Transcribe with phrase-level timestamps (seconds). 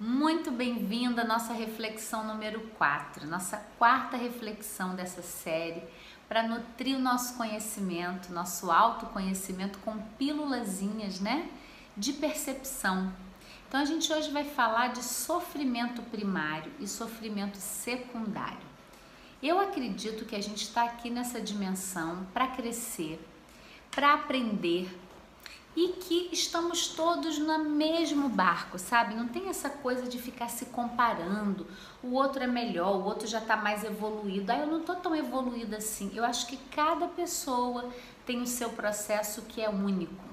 [0.00, 5.82] Muito bem-vinda à nossa reflexão número 4, nossa quarta reflexão dessa série
[6.28, 11.50] para nutrir o nosso conhecimento, nosso autoconhecimento com pílulazinhas, né,
[11.96, 13.12] de percepção.
[13.66, 18.68] Então a gente hoje vai falar de sofrimento primário e sofrimento secundário.
[19.42, 23.20] Eu acredito que a gente está aqui nessa dimensão para crescer,
[23.90, 24.96] para aprender,
[25.76, 29.14] e que estamos todos no mesmo barco, sabe?
[29.14, 31.66] Não tem essa coisa de ficar se comparando.
[32.02, 34.50] O outro é melhor, o outro já está mais evoluído.
[34.50, 36.10] Ah, eu não estou tão evoluída assim.
[36.14, 37.88] Eu acho que cada pessoa
[38.26, 40.24] tem o seu processo que é único.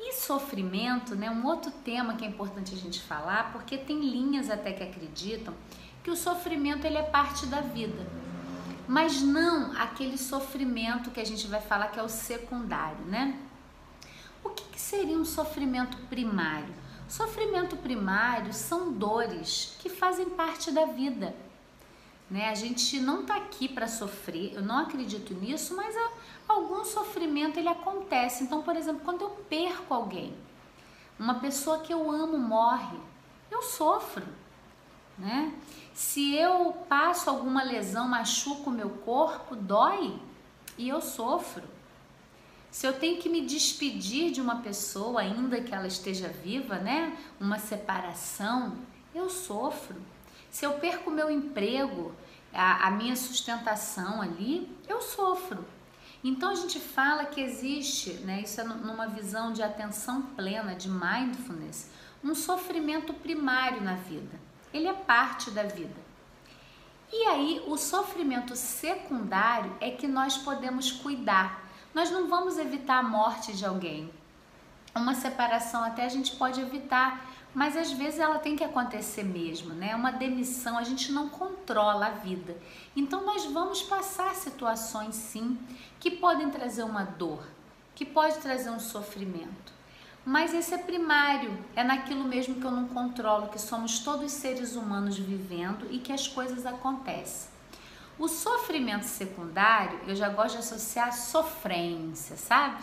[0.00, 1.30] E sofrimento, né?
[1.30, 5.54] Um outro tema que é importante a gente falar, porque tem linhas até que acreditam
[6.02, 8.06] que o sofrimento ele é parte da vida.
[8.86, 13.38] Mas não aquele sofrimento que a gente vai falar que é o secundário, né?
[14.88, 16.74] Seria um sofrimento primário?
[17.06, 21.36] Sofrimento primário são dores que fazem parte da vida.
[22.30, 22.48] Né?
[22.48, 25.94] A gente não está aqui para sofrer, eu não acredito nisso, mas
[26.48, 28.44] algum sofrimento ele acontece.
[28.44, 30.34] Então, por exemplo, quando eu perco alguém,
[31.18, 32.98] uma pessoa que eu amo morre,
[33.50, 34.24] eu sofro.
[35.18, 35.52] Né?
[35.92, 40.18] Se eu passo alguma lesão, machuco o meu corpo, dói
[40.78, 41.76] e eu sofro.
[42.70, 47.16] Se eu tenho que me despedir de uma pessoa, ainda que ela esteja viva, né?
[47.40, 48.76] Uma separação,
[49.14, 49.96] eu sofro.
[50.50, 52.14] Se eu perco meu emprego,
[52.52, 55.64] a, a minha sustentação ali, eu sofro.
[56.22, 60.88] Então a gente fala que existe, né, isso é numa visão de atenção plena, de
[60.88, 61.90] mindfulness,
[62.24, 64.40] um sofrimento primário na vida.
[64.72, 66.08] Ele é parte da vida.
[67.12, 71.67] E aí o sofrimento secundário é que nós podemos cuidar.
[71.94, 74.10] Nós não vamos evitar a morte de alguém.
[74.94, 79.74] Uma separação até a gente pode evitar, mas às vezes ela tem que acontecer mesmo,
[79.74, 79.94] né?
[79.94, 82.56] Uma demissão, a gente não controla a vida.
[82.94, 85.58] Então nós vamos passar situações sim
[85.98, 87.42] que podem trazer uma dor,
[87.94, 89.72] que pode trazer um sofrimento.
[90.24, 94.76] Mas esse é primário, é naquilo mesmo que eu não controlo, que somos todos seres
[94.76, 97.57] humanos vivendo e que as coisas acontecem.
[98.18, 102.82] O sofrimento secundário, eu já gosto de associar sofrência, sabe?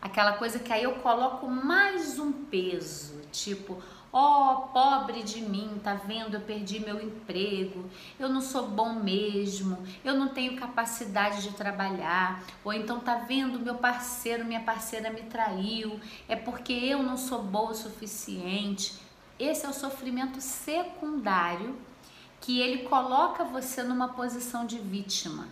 [0.00, 5.78] Aquela coisa que aí eu coloco mais um peso, tipo, ó, oh, pobre de mim,
[5.84, 6.32] tá vendo?
[6.32, 7.84] Eu perdi meu emprego,
[8.18, 13.60] eu não sou bom mesmo, eu não tenho capacidade de trabalhar, ou então tá vendo
[13.60, 18.98] meu parceiro, minha parceira me traiu, é porque eu não sou boa o suficiente.
[19.38, 21.76] Esse é o sofrimento secundário
[22.40, 25.48] que ele coloca você numa posição de vítima.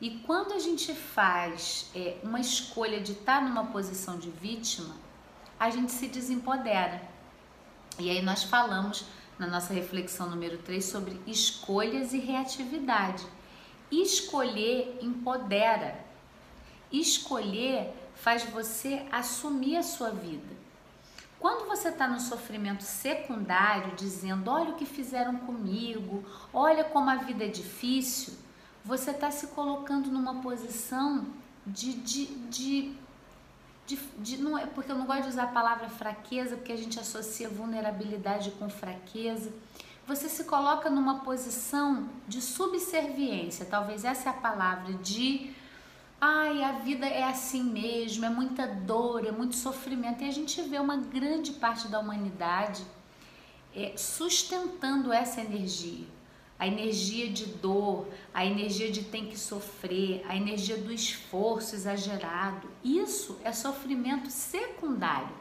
[0.00, 4.94] E quando a gente faz é, uma escolha de estar tá numa posição de vítima,
[5.60, 7.00] a gente se desempodera.
[7.98, 9.04] E aí nós falamos
[9.38, 13.24] na nossa reflexão número 3 sobre escolhas e reatividade.
[13.90, 16.04] Escolher empodera.
[16.90, 20.61] Escolher faz você assumir a sua vida.
[21.42, 27.16] Quando você está no sofrimento secundário, dizendo: olha o que fizeram comigo, olha como a
[27.16, 28.34] vida é difícil,
[28.84, 31.26] você está se colocando numa posição
[31.66, 32.92] de, de, de,
[33.84, 36.76] de, de, não é porque eu não gosto de usar a palavra fraqueza porque a
[36.76, 39.52] gente associa vulnerabilidade com fraqueza.
[40.06, 45.52] Você se coloca numa posição de subserviência, talvez essa é a palavra, de
[46.24, 50.22] ai, a vida é assim mesmo, é muita dor, é muito sofrimento.
[50.22, 52.86] E a gente vê uma grande parte da humanidade
[53.74, 56.06] é, sustentando essa energia.
[56.56, 62.70] A energia de dor, a energia de tem que sofrer, a energia do esforço exagerado.
[62.84, 65.34] Isso é sofrimento secundário.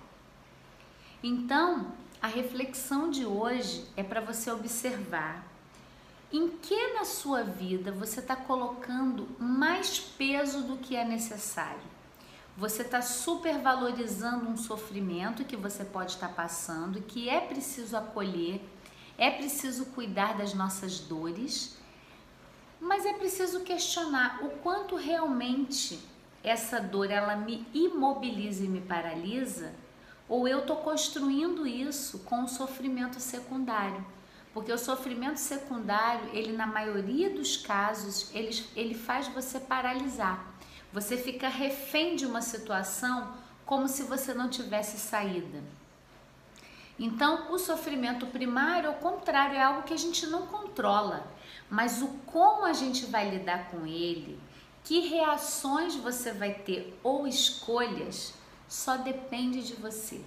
[1.21, 5.50] Então, a reflexão de hoje é para você observar
[6.31, 11.81] em que na sua vida você está colocando mais peso do que é necessário?
[12.57, 18.61] Você está supervalorizando um sofrimento que você pode estar tá passando que é preciso acolher,
[19.17, 21.77] é preciso cuidar das nossas dores,
[22.79, 25.99] mas é preciso questionar o quanto realmente
[26.43, 29.73] essa dor ela me imobiliza e me paralisa,
[30.27, 34.03] ou eu estou construindo isso com o sofrimento secundário.
[34.53, 40.45] Porque o sofrimento secundário, ele na maioria dos casos, ele, ele faz você paralisar.
[40.91, 43.33] Você fica refém de uma situação
[43.65, 45.63] como se você não tivesse saída.
[46.99, 51.25] Então, o sofrimento primário, ao contrário, é algo que a gente não controla,
[51.69, 54.37] mas o como a gente vai lidar com ele,
[54.83, 58.33] que reações você vai ter ou escolhas,
[58.67, 60.21] só depende de você.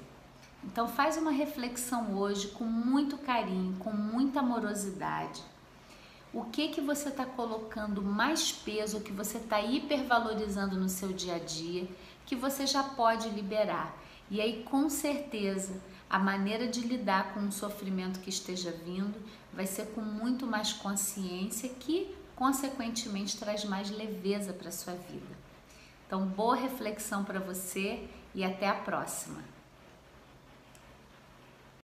[0.64, 5.42] Então faz uma reflexão hoje com muito carinho, com muita amorosidade.
[6.32, 11.12] O que que você está colocando mais peso, o que você está hipervalorizando no seu
[11.12, 11.86] dia a dia,
[12.26, 13.94] que você já pode liberar.
[14.30, 15.80] E aí, com certeza,
[16.10, 19.14] a maneira de lidar com o sofrimento que esteja vindo
[19.52, 25.38] vai ser com muito mais consciência, que consequentemente traz mais leveza para sua vida.
[26.06, 29.53] Então, boa reflexão para você e até a próxima.